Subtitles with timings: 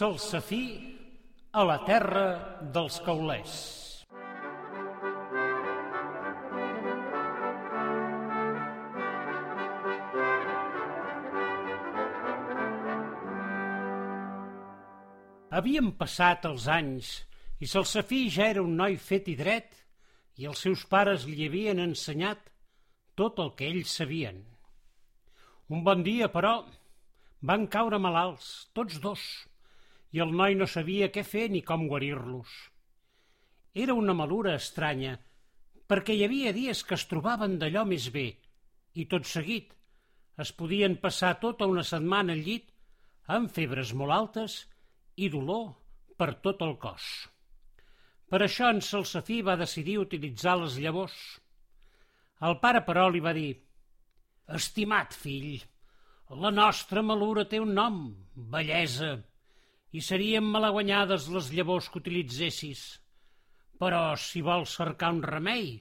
[0.00, 0.96] Salsafí
[1.52, 2.28] a la terra
[2.72, 3.56] dels caulers.
[15.52, 17.12] Havien passat els anys
[17.60, 19.76] i Salsafí ja era un noi fet i dret
[20.40, 22.48] i els seus pares li havien ensenyat
[23.20, 24.40] tot el que ells sabien.
[25.68, 26.56] Un bon dia, però,
[27.44, 29.28] van caure malalts, tots dos,
[30.12, 32.54] i el noi no sabia què fer ni com guarir-los.
[33.74, 35.16] Era una malura estranya,
[35.90, 38.28] perquè hi havia dies que es trobaven d'allò més bé,
[38.94, 39.76] i tot seguit
[40.42, 42.70] es podien passar tota una setmana al llit
[43.36, 44.56] amb febres molt altes
[45.16, 45.68] i dolor
[46.18, 47.06] per tot el cos.
[48.30, 51.18] Per això en Salsafí va decidir utilitzar les llavors.
[52.46, 53.50] El pare, però, li va dir
[54.58, 55.58] «Estimat fill,
[56.42, 57.98] la nostra malura té un nom,
[58.54, 59.16] bellesa,
[59.92, 62.82] i serien malaguanyades les llavors que utilitzessis.
[63.80, 65.72] Però si vols cercar un remei,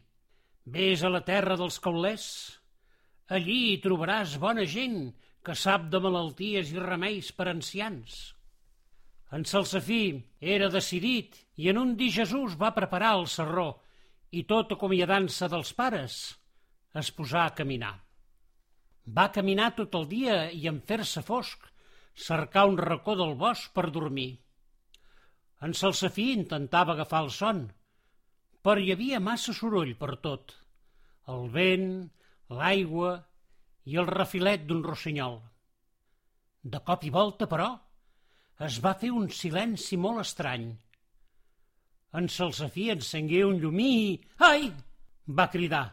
[0.66, 2.26] vés a la terra dels caulers.
[3.30, 5.00] Allí hi trobaràs bona gent
[5.46, 8.20] que sap de malalties i remeis per ancians.
[9.36, 10.04] En Salsafí
[10.42, 13.70] era decidit i en un dir Jesús va preparar el serró
[14.34, 16.16] i tot acomiadant-se dels pares
[17.02, 17.94] es posà a caminar.
[19.06, 21.70] Va caminar tot el dia i en fer-se fosc
[22.16, 24.32] cercar un racó del bosc per dormir.
[25.66, 27.66] En Salsafí intentava agafar el son,
[28.64, 30.56] però hi havia massa soroll per tot.
[31.30, 31.90] El vent,
[32.50, 33.14] l'aigua
[33.86, 35.40] i el refilet d'un rossinyol.
[36.64, 37.70] De cop i volta, però,
[38.68, 40.70] es va fer un silenci molt estrany.
[42.20, 44.14] En Salsafí encengué un llumí i...
[44.48, 44.72] Ai!
[45.40, 45.86] va cridar.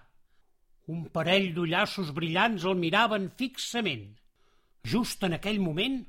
[0.94, 4.06] Un parell d'ullassos brillants el miraven fixament.
[4.86, 6.00] Just en aquell moment,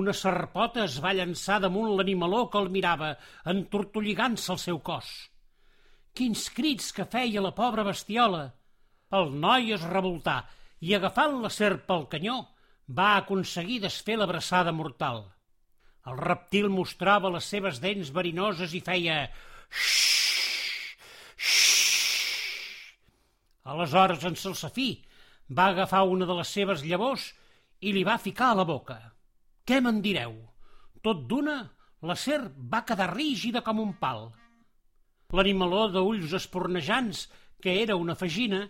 [0.00, 3.12] una serpota es va llançar damunt l'animaló que el mirava,
[3.52, 5.10] entortolligant-se el seu cos.
[6.16, 8.42] Quins crits que feia la pobra bestiola!
[9.18, 10.38] El noi es revoltà
[10.80, 12.38] i, agafant la serp pel canyó,
[12.98, 15.24] va aconseguir desfer l'abraçada mortal.
[16.08, 19.18] El reptil mostrava les seves dents verinoses i feia...
[23.72, 24.88] Aleshores en Salsafí
[25.48, 27.30] va agafar una de les seves llavors
[27.82, 28.98] i li va ficar a la boca.
[29.66, 30.34] Què me'n direu?
[31.02, 31.56] Tot d'una,
[32.06, 34.28] la serp va quedar rígida com un pal.
[35.32, 37.26] L'animaló d'ulls espornejants,
[37.62, 38.62] que era una fagina,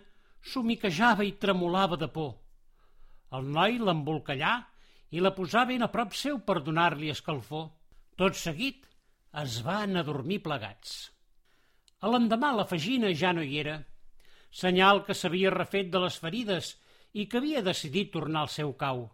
[0.53, 2.33] somiquejava i tremolava de por.
[3.33, 4.53] El noi l'embolcallà
[5.13, 7.69] i la posà ben a prop seu per donar-li escalfor.
[8.17, 8.85] Tot seguit
[9.41, 10.93] es van adormir plegats.
[12.01, 13.77] A l'endemà la fagina ja no hi era,
[14.51, 16.73] senyal que s'havia refet de les ferides
[17.13, 19.05] i que havia decidit tornar al seu cau.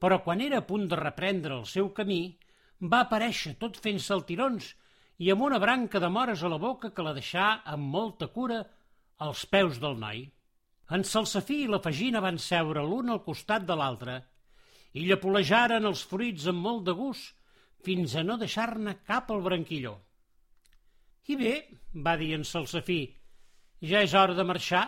[0.00, 2.36] Però quan era a punt de reprendre el seu camí,
[2.80, 4.74] va aparèixer tot fent saltirons
[5.18, 8.62] i amb una branca de mores a la boca que la deixà amb molta cura
[9.26, 10.24] als peus del noi.
[10.94, 14.18] En Salsafí i la Fagina van seure l'un al costat de l'altre
[14.94, 17.32] i llapolejaren els fruits amb molt de gust
[17.84, 19.94] fins a no deixar-ne cap al branquilló.
[21.28, 21.54] I bé,
[22.04, 23.00] va dir en Salsafí,
[23.80, 24.84] ja és hora de marxar.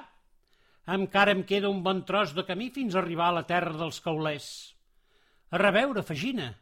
[0.87, 3.99] Encara em queda un bon tros de camí fins a arribar a la terra dels
[4.05, 4.49] caulers.
[5.51, 6.53] A reveure, Fagina.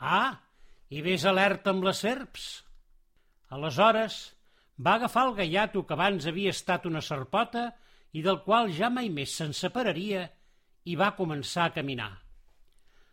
[0.00, 0.36] Ah,
[0.90, 2.48] i vés alerta amb les serps.
[3.56, 4.18] Aleshores
[4.80, 7.70] va agafar el gaiato que abans havia estat una serpota
[8.12, 10.26] i del qual ja mai més se'n separaria
[10.84, 12.10] i va començar a caminar.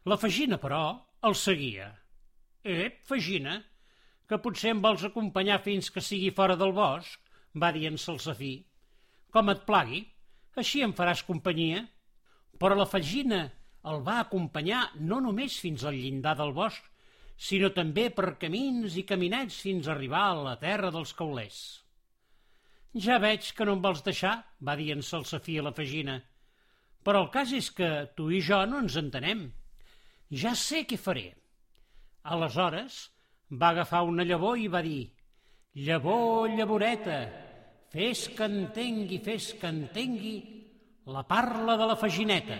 [0.07, 0.83] La Fagina, però,
[1.27, 1.89] el seguia.
[2.63, 3.57] Ep, Fagina,
[4.27, 7.19] que potser em vols acompanyar fins que sigui fora del bosc,
[7.55, 8.53] va dir en Salsafí.
[9.31, 10.05] Com et plagui,
[10.61, 11.83] així em faràs companyia.
[12.57, 13.43] Però la Fagina
[13.91, 16.83] el va acompanyar no només fins al llindar del bosc,
[17.37, 21.59] sinó també per camins i caminets fins a arribar a la terra dels caulers.
[22.97, 26.17] Ja veig que no em vols deixar, va dir en Salsafí a la Fagina,
[27.05, 29.45] però el cas és que tu i jo no ens entenem
[30.41, 31.29] ja sé què faré.
[32.27, 32.97] Aleshores
[33.51, 35.05] va agafar una llavor i va dir
[35.77, 37.46] Llavor, llavoreta,
[37.93, 40.35] fes que entengui, fes que entengui
[41.07, 42.57] la parla de la fagineta.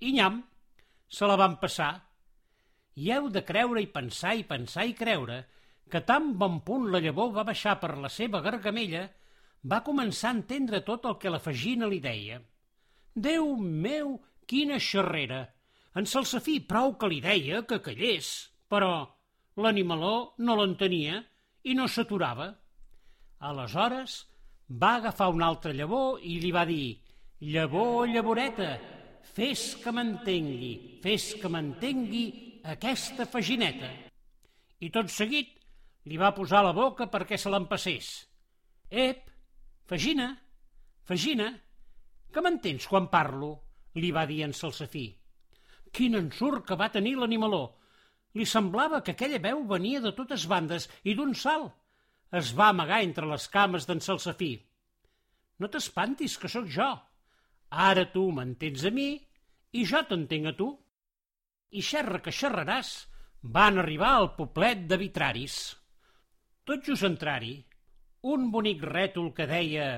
[0.00, 0.40] I nyam,
[1.08, 1.92] se la van passar.
[2.96, 5.42] I heu de creure i pensar i pensar i creure
[5.90, 9.04] que tan bon punt la llavor va baixar per la seva gargamella,
[9.64, 12.40] va començar a entendre tot el que la fagina li deia.
[13.14, 14.16] Déu meu,
[14.48, 15.44] quina xerrera!
[15.94, 18.30] En Salsafí prou que li deia que callés,
[18.68, 19.04] però
[19.62, 21.20] l'animaló no l'entenia
[21.62, 22.48] i no s'aturava.
[23.38, 24.24] Aleshores
[24.68, 26.96] va agafar un altre llavor i li va dir
[27.44, 28.70] «Llavor, llavoreta,
[29.34, 32.24] fes que m'entengui, fes que m'entengui
[32.72, 33.90] aquesta fagineta».
[34.80, 35.52] i tot seguit
[36.08, 38.08] li va posar la boca perquè se l'empassés.
[38.90, 39.30] Ep,
[39.88, 40.30] Fagina,
[41.04, 41.50] Fagina,
[42.32, 43.52] que m'entens quan parlo?
[43.94, 45.06] li va dir en Salsafí.
[45.94, 47.76] Quin ensurt que va tenir l'animaló!
[48.34, 51.70] Li semblava que aquella veu venia de totes bandes i d'un salt.
[52.32, 54.54] Es va amagar entre les cames d'en Salsafí.
[55.60, 56.88] No t'espantis, que sóc jo.
[57.70, 59.08] Ara tu m'entens a mi
[59.74, 60.70] i jo t'entenc a tu.
[61.74, 62.94] I xerra que xerraràs,
[63.42, 65.56] van arribar al poblet de Vitraris.
[66.64, 67.58] Tot just entrar-hi,
[68.32, 69.88] un bonic rètol que deia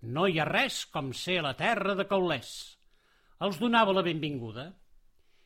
[0.00, 2.52] «No hi ha res com ser la terra de Caulès».
[3.44, 4.70] Els donava la benvinguda.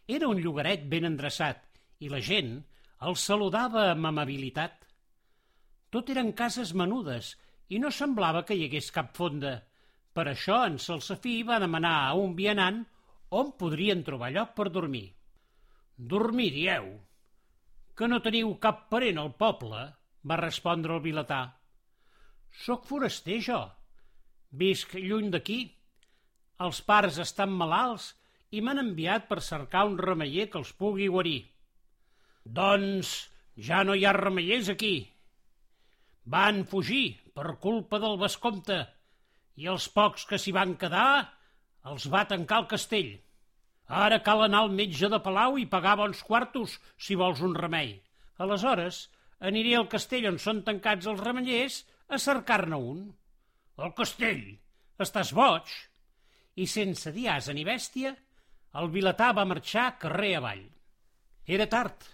[0.07, 1.65] Era un llogaret ben endreçat
[2.03, 2.57] i la gent
[3.09, 4.84] el saludava amb amabilitat.
[5.95, 7.37] Tot eren cases menudes
[7.71, 9.53] i no semblava que hi hagués cap fonda.
[10.15, 12.81] Per això en Salsafí va demanar a un vianant
[13.41, 15.05] on podrien trobar lloc per dormir.
[15.97, 16.89] Dormir, dieu?
[17.95, 19.85] Que no teniu cap parent al poble?
[20.27, 21.41] va respondre el vilatà.
[22.65, 23.63] Soc foraster, jo.
[24.51, 25.61] Visc lluny d'aquí.
[26.65, 28.11] Els pares estan malalts
[28.51, 31.41] i m'han enviat per cercar un remeller que els pugui guarir.
[32.45, 33.17] Doncs
[33.69, 34.97] ja no hi ha remeiers aquí.
[36.25, 37.05] Van fugir
[37.37, 38.79] per culpa del vescomte
[39.61, 41.09] i els pocs que s'hi van quedar
[41.91, 43.13] els va tancar el castell.
[44.05, 47.99] Ara cal anar al metge de Palau i pagar bons quartos si vols un remei.
[48.41, 49.03] Aleshores,
[49.41, 53.05] aniré al castell on són tancats els remellers a cercar-ne un.
[53.77, 54.45] El castell?
[55.05, 55.69] Estàs boig?
[56.57, 58.15] I sense dir asa ni bèstia,
[58.81, 60.65] el vilatà va marxar carrer avall.
[61.47, 62.07] Era tard,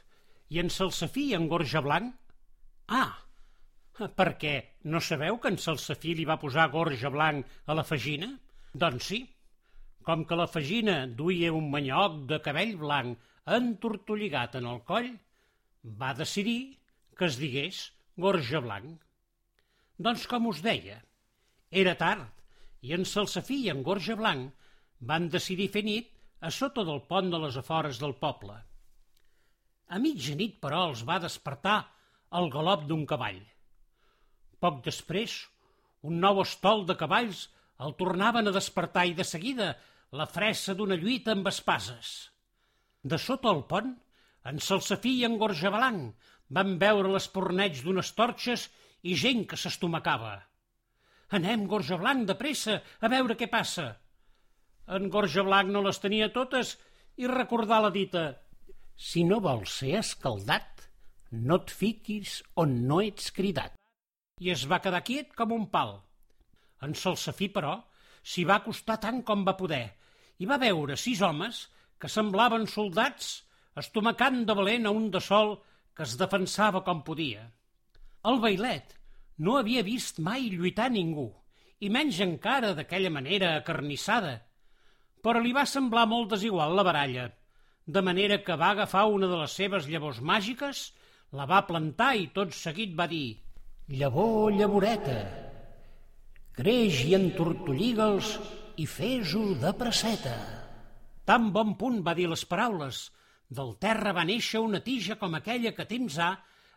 [0.51, 2.17] i en Salsafí en Gorja Blanc...
[2.91, 3.15] Ah,
[4.09, 4.55] perquè
[4.93, 8.31] no sabeu que en Salsafí li va posar Gorja Blanc a la fagina?
[8.73, 9.21] Doncs sí,
[10.07, 13.19] com que la fagina duia un manyoc de cabell blanc
[13.59, 15.11] entortolligat en el coll,
[16.01, 16.79] va decidir
[17.19, 17.83] que es digués
[18.17, 18.97] Gorja Blanc.
[20.01, 21.01] Doncs com us deia,
[21.71, 22.25] era tard,
[22.81, 24.55] i en Salsafí i en Gorja Blanc
[25.13, 26.11] van decidir fer nit
[26.41, 28.57] a sota del pont de les afores del poble.
[29.91, 31.79] A mitjanit, però, els va despertar
[32.39, 33.41] el galop d'un cavall.
[34.61, 35.37] Poc després,
[36.07, 37.47] un nou estol de cavalls
[37.85, 39.71] el tornaven a despertar i de seguida
[40.21, 42.11] la fressa d'una lluita amb espases.
[43.03, 43.95] De sota el pont,
[44.51, 46.29] en Salsafí i en Gorjabalanc
[46.59, 48.69] van veure l'esporneig d'unes torxes
[49.07, 50.35] i gent que s'estomacava.
[51.39, 53.87] Anem, Gorjablanc, de pressa, a veure què passa.
[54.91, 56.75] En Gorja Blanc no les tenia totes
[57.23, 58.25] i recordar la dita
[58.97, 60.89] «Si no vols ser escaldat,
[61.31, 63.80] no et fiquis on no ets cridat».
[64.41, 65.99] I es va quedar quiet com un pal.
[66.85, 67.77] En Salsafí, però,
[68.25, 69.85] s'hi va acostar tant com va poder
[70.41, 71.67] i va veure sis homes
[72.01, 73.33] que semblaven soldats
[73.83, 75.59] estomacant de valent a un de sol
[75.97, 77.45] que es defensava com podia.
[78.31, 78.97] El bailet
[79.45, 81.29] no havia vist mai lluitar ningú,
[81.81, 84.35] i menys encara d'aquella manera acarnissada,
[85.25, 87.29] però li va semblar molt desigual la baralla,
[87.87, 90.91] de manera que va agafar una de les seves llavors màgiques,
[91.33, 93.41] la va plantar i tot seguit va dir
[93.91, 95.19] «Llavor, llavoreta,
[96.55, 98.37] creix i entortolliga'ls
[98.79, 100.37] i fes-ho de presseta».
[101.27, 103.01] Tan bon punt va dir les paraules,
[103.51, 106.31] del terra va néixer una tija com aquella que temps ha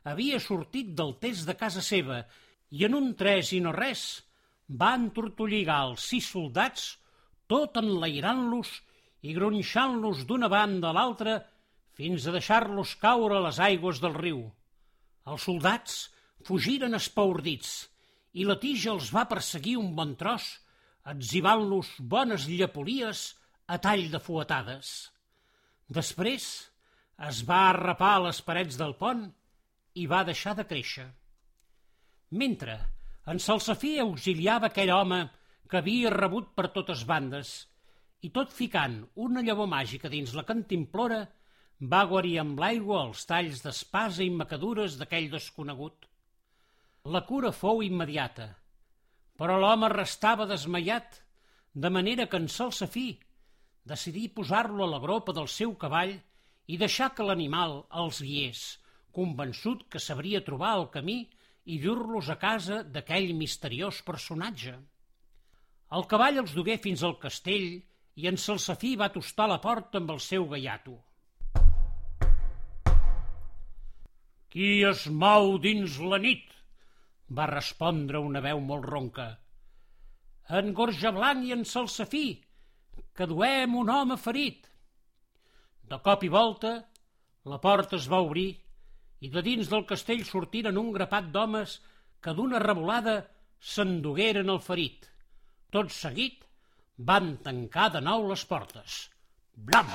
[0.09, 2.23] havia sortit del test de casa seva
[2.73, 4.23] i en un tres i no res
[4.81, 6.87] va entortolligar els sis soldats
[7.49, 8.71] tot enlairant-los
[9.29, 11.37] i gronxant-los d'una banda a l'altra
[11.93, 14.41] fins a deixar-los caure a les aigües del riu.
[15.29, 16.01] Els soldats
[16.47, 17.73] fugiren espaordits
[18.33, 20.45] i la tija els va perseguir un bon tros,
[21.13, 23.25] etzibant-los bones llepolies
[23.67, 24.93] a tall de fuetades.
[25.87, 26.47] Després
[27.29, 29.27] es va arrapar a les parets del pont
[29.99, 31.05] i va deixar de créixer.
[32.33, 32.79] Mentre
[33.29, 35.21] en Salsafí auxiliava aquell home
[35.69, 37.53] que havia rebut per totes bandes,
[38.23, 41.21] i tot ficant una llavor màgica dins la cantimplora,
[41.93, 46.07] va guarir amb l'aigua els talls d'espasa i macadures d'aquell desconegut.
[47.11, 48.45] La cura fou immediata,
[49.35, 51.17] però l'home restava desmaiat,
[51.75, 53.19] de manera que en Salsafí
[53.83, 56.13] decidí posar-lo a la gropa del seu cavall
[56.71, 58.61] i deixar que l'animal els guiés,
[59.11, 61.17] convençut que sabria trobar el camí
[61.65, 64.79] i dur-los a casa d'aquell misteriós personatge.
[65.99, 67.69] El cavall els dugué fins al castell
[68.15, 70.95] i en Salsafí va tostar la porta amb el seu gaiato.
[74.47, 76.62] Qui es mou dins la nit?
[77.37, 79.27] Va respondre una veu molt ronca.
[80.59, 82.27] En Gorja Blanc i en Salsafí,
[83.15, 84.67] que duem un home ferit.
[85.89, 86.73] De cop i volta,
[87.51, 88.49] la porta es va obrir
[89.23, 91.77] i de dins del castell sortiren un grapat d'homes
[92.23, 93.15] que d'una revolada
[93.73, 95.07] s'endugueren el ferit.
[95.71, 96.43] Tot seguit
[97.11, 98.97] van tancar de nou les portes.
[99.55, 99.89] Blam!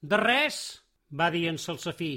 [0.00, 0.58] De res,
[1.20, 2.12] va dir en Salsafí.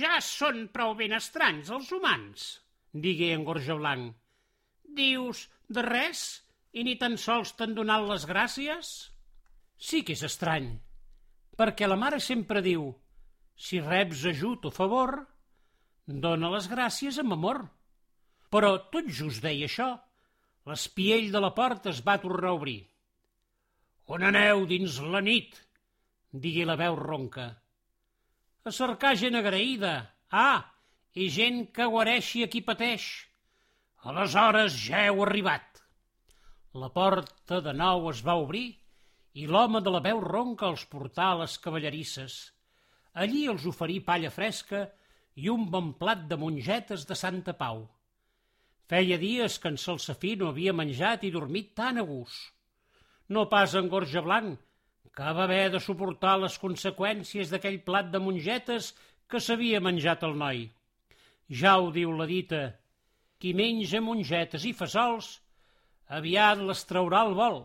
[0.00, 2.48] Ja són prou ben estranys els humans,
[2.92, 4.14] digué en Gorja Blanc.
[4.96, 6.24] Dius de res
[6.72, 8.92] i ni tan sols t'han donat les gràcies?
[9.78, 10.72] Sí que és estrany,
[11.56, 12.90] perquè la mare sempre diu
[13.56, 15.18] si reps ajut o favor,
[16.06, 17.64] dona les gràcies amb amor.
[18.50, 19.90] Però tot just deia això,
[20.68, 22.80] L'espiell de la porta es va tornar a obrir.
[24.14, 25.56] On aneu dins la nit?
[26.44, 27.46] digui la veu ronca.
[28.62, 29.94] A cercar gent agraïda.
[30.30, 30.62] Ah,
[31.14, 33.06] i gent que guareixi a qui pateix.
[34.06, 35.82] Aleshores ja heu arribat.
[36.72, 38.68] La porta de nou es va obrir
[39.34, 42.36] i l'home de la veu ronca els portà a les cavallerisses.
[43.14, 44.86] Allí els oferí palla fresca
[45.34, 47.84] i un bon plat de mongetes de Santa Pau.
[48.90, 52.50] Feia dies que en Salsafí no havia menjat i dormit tan a gust.
[53.28, 54.58] No pas en Gorja Blanc,
[55.14, 58.94] que va haver de suportar les conseqüències d'aquell plat de mongetes
[59.30, 60.68] que s'havia menjat el noi.
[61.50, 62.62] Ja ho diu la dita,
[63.42, 65.32] qui menja mongetes i fesols,
[66.06, 67.64] aviat les traurà al vol.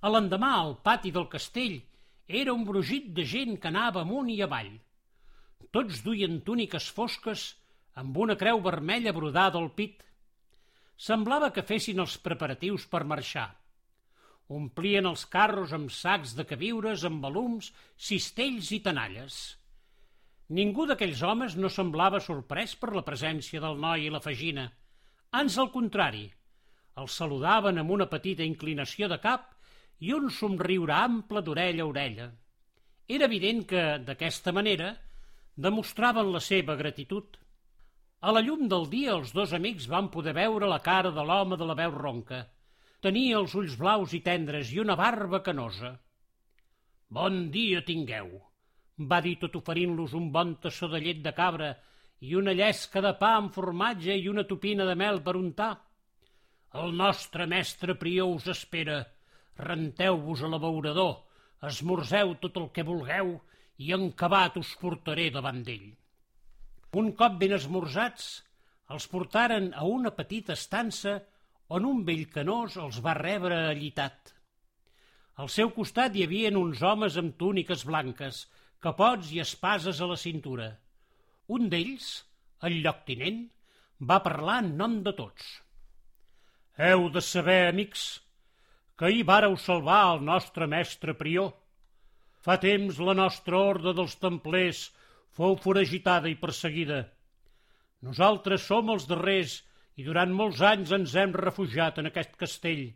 [0.00, 1.80] A l'endemà, al pati del castell,
[2.26, 4.70] era un brugit de gent que anava amunt i avall.
[5.74, 7.48] Tots duien túniques fosques
[7.98, 10.04] amb una creu vermella brodada al pit.
[10.96, 13.48] Semblava que fessin els preparatius per marxar.
[14.50, 19.40] Omplien els carros amb sacs de queviures, amb balums, cistells i tenalles.
[20.50, 24.64] Ningú d'aquells homes no semblava sorprès per la presència del noi i la fagina.
[25.40, 26.24] Ans al contrari,
[26.98, 29.52] els saludaven amb una petita inclinació de cap
[30.02, 32.26] i un somriure ample d'orella a orella.
[33.06, 34.90] Era evident que, d'aquesta manera,
[35.54, 37.38] demostraven la seva gratitud.
[38.20, 41.62] A la llum del dia els dos amics van poder veure la cara de l'home
[41.62, 42.42] de la veu ronca.
[43.00, 45.94] Tenia els ulls blaus i tendres i una barba canosa.
[47.08, 48.49] Bon dia tingueu,
[49.08, 51.70] va dir tot oferint-los un bon tassó de llet de cabra
[52.20, 55.72] i una llesca de pa amb formatge i una topina de mel per untar.
[56.80, 59.00] El nostre mestre prió us espera.
[59.60, 61.16] Renteu-vos a l'abeurador,
[61.70, 63.34] esmorzeu tot el que vulgueu
[63.80, 65.88] i en acabat us portaré davant d'ell.
[67.00, 68.28] Un cop ben esmorzats,
[68.90, 71.20] els portaren a una petita estança
[71.76, 74.34] on un vell canós els va rebre allitat.
[75.40, 78.42] Al seu costat hi havien uns homes amb túniques blanques,
[78.84, 80.70] capots i espases a la cintura.
[81.56, 82.08] Un d'ells,
[82.66, 83.42] el lloctinent,
[84.10, 85.48] va parlar en nom de tots.
[86.80, 88.04] Heu de saber, amics,
[88.96, 91.52] que ahir vàreu salvar el nostre mestre prior.
[92.40, 94.86] Fa temps la nostra ordre dels templers
[95.36, 97.02] fou foragitada i perseguida.
[98.00, 99.58] Nosaltres som els darrers
[100.00, 102.86] i durant molts anys ens hem refugiat en aquest castell.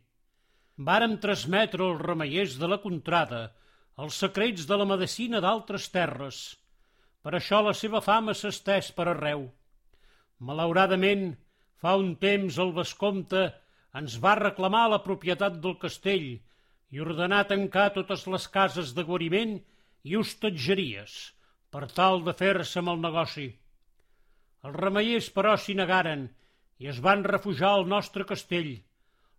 [0.88, 3.42] Vàrem transmetre als remeiers de la contrada
[4.02, 6.38] els secrets de la medicina d'altres terres.
[7.22, 9.46] Per això la seva fama s'ha estès per arreu.
[10.38, 11.28] Malauradament,
[11.78, 13.44] fa un temps el vescomte
[14.00, 16.26] ens va reclamar la propietat del castell
[16.94, 19.54] i ordenar tancar totes les cases de guariment
[20.02, 21.14] i hostatgeries,
[21.70, 23.46] per tal de fer-se amb el negoci.
[24.64, 26.26] Els remeiers, però, s'hi negaren
[26.82, 28.72] i es van refugiar al nostre castell,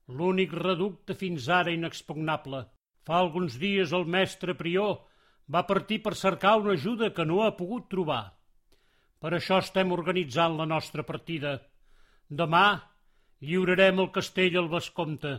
[0.08, 2.64] l'únic reducte fins ara inexpugnable.
[3.06, 5.04] Fa alguns dies el mestre prior
[5.52, 8.24] va partir per cercar una ajuda que no ha pogut trobar.
[9.22, 11.60] Per això estem organitzant la nostra partida.
[12.30, 12.66] Demà
[13.46, 15.36] lliurarem el castell al vescomte.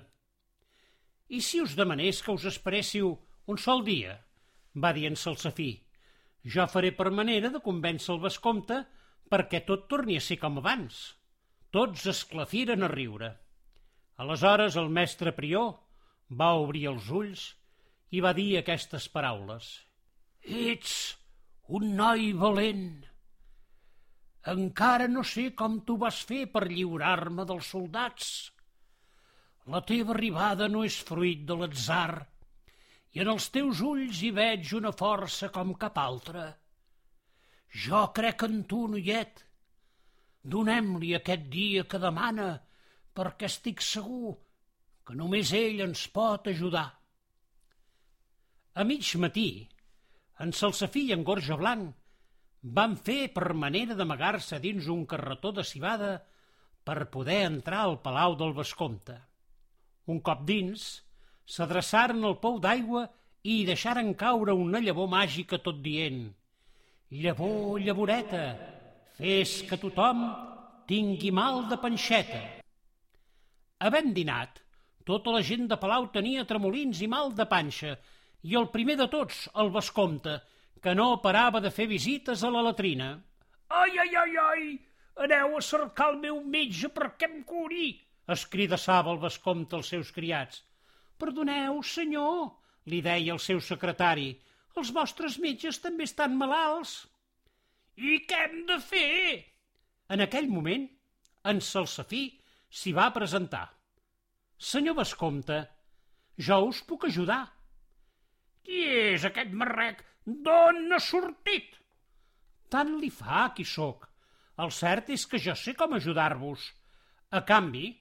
[1.29, 3.17] I si us demanés que us esperéssiu
[3.51, 4.21] un sol dia?
[4.77, 5.71] va dir en Salsafí.
[6.55, 8.83] Jo faré per manera de convèncer el vescomte
[9.33, 11.17] perquè tot torni a ser com abans.
[11.75, 13.33] Tots esclafiren a riure.
[14.23, 15.73] Aleshores el mestre prior
[16.31, 17.47] va obrir els ulls
[18.15, 19.71] i va dir aquestes paraules.
[20.43, 20.93] Ets
[21.79, 22.91] un noi valent.
[24.53, 28.29] Encara no sé com tu vas fer per lliurar-me dels soldats.
[29.75, 32.23] La teva arribada no és fruit de l'atzar,
[33.17, 36.45] i en els teus ulls hi veig una força com cap altra.
[37.87, 39.43] Jo crec en tu, noiet.
[40.55, 42.51] Donem-li aquest dia que demana,
[43.17, 44.37] perquè estic segur
[45.07, 46.87] que només ell ens pot ajudar.
[48.77, 49.49] A mig matí,
[50.45, 51.95] en Salsafí i en Gorja Blanc
[52.79, 56.11] van fer per manera d'amagar-se dins un carretó de cibada
[56.85, 59.17] per poder entrar al palau del Vescomte.
[60.13, 60.89] Un cop dins,
[61.49, 63.07] s'adreçaren al pou d'aigua
[63.43, 66.27] i hi deixaren caure una llavor màgica tot dient
[67.11, 68.43] llavor, llavoreta,
[69.17, 70.27] fes que tothom
[70.89, 72.43] tingui mal de panxeta.
[73.79, 74.61] Havent dinat,
[75.07, 77.97] tota la gent de Palau tenia tremolins i mal de panxa,
[78.43, 80.37] i el primer de tots, el Vescomte,
[80.83, 83.15] que no parava de fer visites a la latrina.
[83.69, 84.67] Ai, ai, ai, ai,
[85.27, 87.89] aneu a cercar el meu metge perquè em curi,
[88.35, 90.63] es cridassava el Vescomte als seus criats.
[91.19, 92.51] Perdoneu, senyor,
[92.93, 94.31] li deia el seu secretari,
[94.77, 97.07] els vostres metges també estan malalts.
[97.97, 99.45] I què hem de fer?
[100.13, 100.85] En aquell moment,
[101.51, 102.27] en Salsafí
[102.69, 103.65] s'hi va presentar.
[104.59, 105.63] Senyor Vescomte,
[106.37, 107.45] jo us puc ajudar.
[108.67, 108.81] Qui
[109.15, 110.01] és aquest marrec?
[110.27, 111.77] D'on ha sortit?
[112.75, 114.09] Tant li fa qui sóc.
[114.65, 116.65] El cert és que jo sé com ajudar-vos.
[117.39, 117.93] A canvi,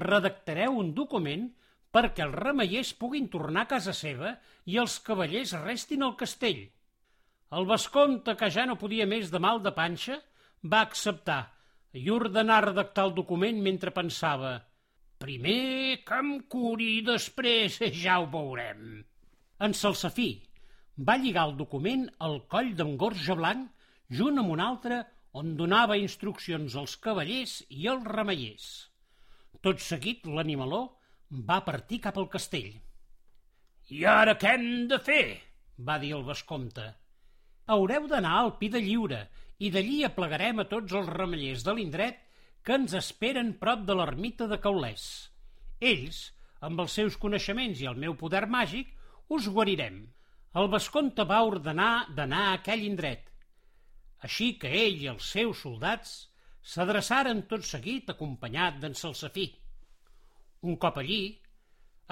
[0.00, 1.44] redactareu un document
[1.94, 4.32] perquè els remeiers puguin tornar a casa seva
[4.66, 6.64] i els cavallers restin al castell.
[7.58, 10.18] El Vescomte, que ja no podia més de mal de panxa,
[10.72, 11.38] va acceptar
[11.94, 14.56] i ordenar redactar el document mentre pensava
[15.22, 19.06] «Primer que em curi, després ja ho veurem».
[19.66, 20.28] En Salsafí
[21.08, 23.86] va lligar el document al coll d'en Gorja Blanc
[24.18, 25.00] junt amb un altre
[25.40, 28.68] on donava instruccions als cavallers i als remeiers.
[29.62, 30.82] Tot seguit, l'animaló
[31.50, 32.70] va partir cap al castell.
[33.90, 35.24] I ara què hem de fer?
[35.88, 36.86] va dir el vescomte.
[37.74, 39.20] Haureu d'anar al pi de lliure
[39.58, 42.18] i d'allí aplegarem a tots els remellers de l'indret
[42.66, 45.04] que ens esperen prop de l'ermita de Caulès.
[45.80, 46.18] Ells,
[46.60, 48.90] amb els seus coneixements i el meu poder màgic,
[49.36, 49.98] us guarirem.
[50.58, 53.26] El vescomte va ordenar d'anar a aquell indret.
[54.26, 56.14] Així que ell i els seus soldats
[56.72, 59.46] s'adreçaren tot seguit acompanyat d'en Salsafí.
[60.68, 61.22] Un cop allí,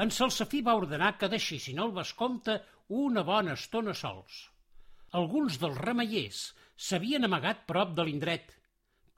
[0.02, 2.61] en Salsafí va ordenar que deixessin el vescomte
[3.02, 4.44] una bona estona sols.
[5.20, 6.42] Alguns dels remeiers
[6.88, 8.52] s'havien amagat prop de l'indret,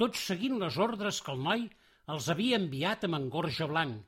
[0.00, 1.66] tots seguint les ordres que el noi
[2.14, 3.98] els havia enviat amb engorja blanc,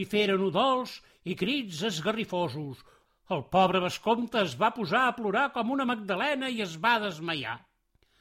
[0.00, 0.94] i feren udols
[1.28, 2.78] i crits esgarrifosos.
[3.30, 7.58] El pobre vescomte es va posar a plorar com una magdalena i es va desmaiar.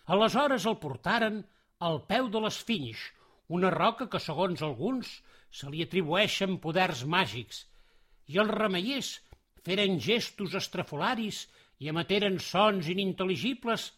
[0.05, 1.41] Aleshores el portaren
[1.87, 3.01] al peu de les Finys,
[3.49, 5.09] una roca que, segons alguns,
[5.51, 7.65] se li atribueixen poders màgics,
[8.31, 9.09] i els remeiers
[9.65, 11.41] feren gestos estrafolaris
[11.81, 13.89] i emeteren sons inintel·ligibles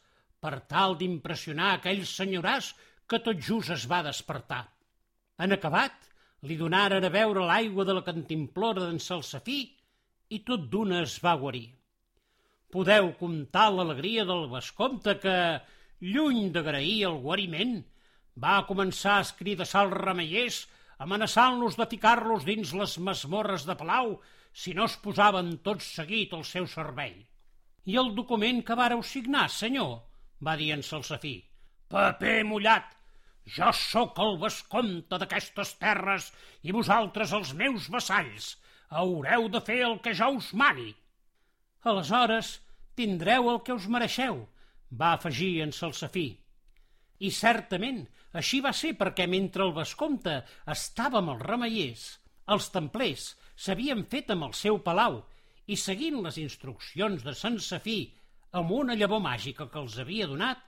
[0.43, 2.71] per tal d'impressionar aquell senyoràs
[3.07, 4.63] que tot just es va despertar.
[5.43, 5.93] En acabat,
[6.47, 9.59] li donaren a veure l'aigua de la cantimplora d'en Salsafí
[10.35, 11.67] i tot d'una es va guarir.
[12.73, 15.35] Podeu comptar l'alegria del vescomte que,
[16.13, 17.75] lluny d'agrair el guariment,
[18.45, 20.63] va començar a escridassar els remeiers
[21.05, 24.15] amenaçant-los de ficar-los dins les masmorres de Palau
[24.63, 27.13] si no es posaven tots seguit al seu servei.
[27.85, 30.01] I el document que vareu signar, senyor?
[30.43, 31.37] va dir en Salsafí.
[31.91, 32.89] Paper mullat!
[33.55, 36.29] Jo sóc el vescomte d'aquestes terres
[36.63, 38.53] i vosaltres els meus vassalls.
[38.93, 40.91] Haureu de fer el que jo us mani.
[41.89, 42.59] Aleshores
[42.95, 44.43] tindreu el que us mereixeu,
[44.93, 46.27] va afegir en Salsafí.
[47.25, 48.03] I certament,
[48.39, 50.39] així va ser perquè mentre el vescomte
[50.75, 52.03] estava amb els remeiers,
[52.53, 55.21] els templers s'havien fet amb el seu palau
[55.67, 57.99] i seguint les instruccions de Sant Safí
[58.59, 60.59] amb una llavor màgica que els havia donat,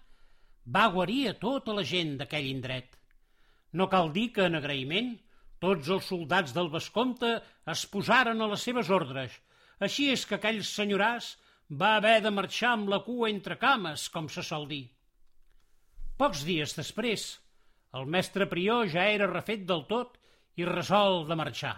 [0.66, 2.96] va guarir a tota la gent d'aquell indret.
[3.74, 5.12] No cal dir que, en agraïment,
[5.66, 7.32] tots els soldats del vescomte
[7.74, 9.34] es posaren a les seves ordres.
[9.86, 11.32] Així és que aquell senyoràs
[11.82, 14.84] va haver de marxar amb la cua entre cames, com se sol dir.
[16.22, 17.26] Pocs dies després,
[17.98, 20.20] el mestre prior ja era refet del tot
[20.62, 21.76] i resol de marxar.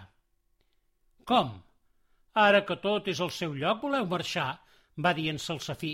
[1.30, 1.56] Com?
[2.44, 4.50] Ara que tot és al seu lloc, voleu marxar?
[4.98, 5.92] va dir en Salsafí.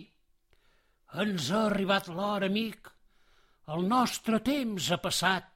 [1.23, 2.89] Ens ha arribat l'hora, amic.
[3.75, 5.54] El nostre temps ha passat.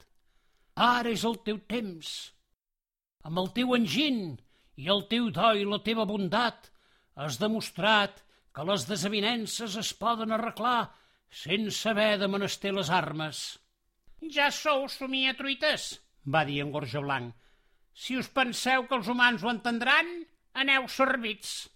[0.75, 2.11] Ara és el teu temps.
[3.27, 4.37] Amb el teu enginy
[4.79, 6.69] i el teu do i la teva bondat
[7.19, 8.21] has demostrat
[8.55, 10.91] que les desavinences es poden arreglar
[11.41, 13.41] sense haver de menester les armes.
[14.35, 15.91] Ja sou somia truites,
[16.25, 17.33] va dir en Gorja Blanc.
[17.93, 20.09] Si us penseu que els humans ho entendran,
[20.53, 21.67] aneu servits.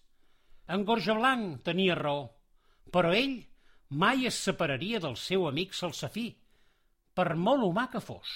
[0.67, 2.29] En Gorja Blanc tenia raó,
[2.91, 3.41] però ell
[3.89, 6.29] mai es separaria del seu amic Salsafí,
[7.13, 8.31] per molt humà que fos.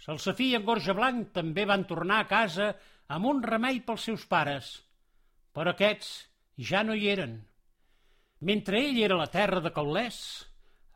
[0.00, 2.72] Salsafí i en Gorja Blanc també van tornar a casa
[3.14, 4.70] amb un remei pels seus pares,
[5.54, 6.10] però aquests
[6.70, 7.36] ja no hi eren.
[8.40, 10.18] Mentre ell era la terra de Caulès,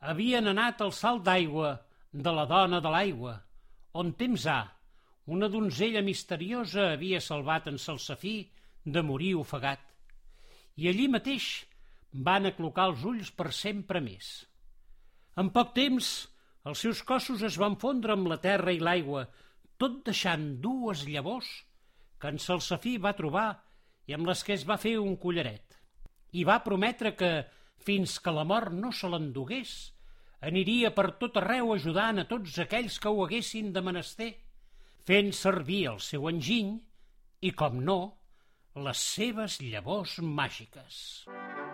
[0.01, 1.77] havien anat al salt d'aigua
[2.13, 3.39] de la dona de l'aigua,
[3.95, 4.61] on temps ha,
[5.27, 8.37] una donzella misteriosa havia salvat en Salsafí
[8.85, 9.81] de morir ofegat.
[10.77, 11.49] I allí mateix
[12.13, 14.29] van aclocar els ulls per sempre més.
[15.37, 16.29] En poc temps,
[16.69, 19.25] els seus cossos es van fondre amb la terra i l'aigua,
[19.81, 21.49] tot deixant dues llavors
[22.21, 23.49] que en Salsafí va trobar
[24.09, 25.79] i amb les que es va fer un collaret.
[26.37, 27.31] I va prometre que,
[27.85, 29.77] fins que la mort no se l'endugués,
[30.45, 34.33] aniria per tot arreu ajudant a tots aquells que ho haguessin de menester,
[35.09, 36.75] fent servir el seu enginy
[37.41, 38.01] i, com no,
[38.89, 41.01] les seves llavors màgiques.
[41.33, 41.68] Música